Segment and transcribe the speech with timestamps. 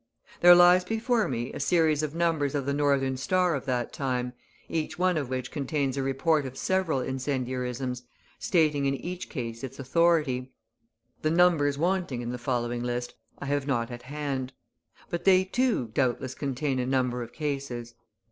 [0.39, 4.33] There lies before me a series of numbers of the Northern Star of that time,
[4.67, 8.01] each one of which contains a report of several incendiarisms,
[8.39, 10.53] stating in each case its authority.
[11.21, 14.53] The numbers wanting in the following list I have not at hand;
[15.11, 17.93] but they, too, doubtless contain a number of cases.